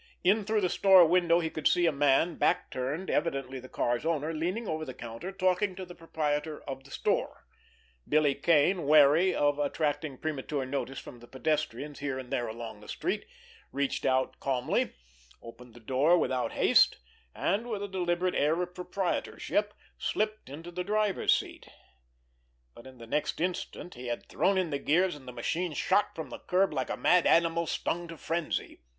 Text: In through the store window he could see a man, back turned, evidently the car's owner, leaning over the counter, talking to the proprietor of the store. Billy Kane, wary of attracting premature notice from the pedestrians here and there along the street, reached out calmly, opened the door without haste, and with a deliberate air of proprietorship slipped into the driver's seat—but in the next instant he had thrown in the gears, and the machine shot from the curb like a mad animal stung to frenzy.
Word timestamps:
In 0.23 0.45
through 0.45 0.61
the 0.61 0.67
store 0.69 1.05
window 1.05 1.41
he 1.41 1.51
could 1.51 1.67
see 1.67 1.85
a 1.85 1.91
man, 1.91 2.33
back 2.33 2.71
turned, 2.71 3.11
evidently 3.11 3.59
the 3.59 3.69
car's 3.69 4.03
owner, 4.03 4.33
leaning 4.33 4.67
over 4.67 4.83
the 4.83 4.95
counter, 4.95 5.31
talking 5.31 5.75
to 5.75 5.85
the 5.85 5.93
proprietor 5.93 6.63
of 6.63 6.83
the 6.85 6.89
store. 6.89 7.45
Billy 8.09 8.33
Kane, 8.33 8.87
wary 8.87 9.35
of 9.35 9.59
attracting 9.59 10.17
premature 10.17 10.65
notice 10.65 10.97
from 10.97 11.19
the 11.19 11.27
pedestrians 11.27 11.99
here 11.99 12.17
and 12.17 12.31
there 12.33 12.47
along 12.47 12.79
the 12.79 12.87
street, 12.87 13.27
reached 13.71 14.03
out 14.03 14.39
calmly, 14.39 14.93
opened 15.39 15.75
the 15.75 15.79
door 15.79 16.17
without 16.17 16.53
haste, 16.53 16.97
and 17.35 17.69
with 17.69 17.83
a 17.83 17.87
deliberate 17.87 18.33
air 18.33 18.59
of 18.59 18.73
proprietorship 18.73 19.71
slipped 19.99 20.49
into 20.49 20.71
the 20.71 20.83
driver's 20.83 21.31
seat—but 21.35 22.87
in 22.87 22.97
the 22.97 23.05
next 23.05 23.39
instant 23.39 23.93
he 23.93 24.07
had 24.07 24.25
thrown 24.27 24.57
in 24.57 24.71
the 24.71 24.79
gears, 24.79 25.15
and 25.15 25.27
the 25.27 25.31
machine 25.31 25.73
shot 25.73 26.15
from 26.15 26.31
the 26.31 26.39
curb 26.39 26.73
like 26.73 26.89
a 26.89 26.97
mad 26.97 27.27
animal 27.27 27.67
stung 27.67 28.07
to 28.07 28.17
frenzy. 28.17 28.79